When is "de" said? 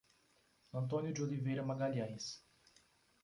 1.13-1.21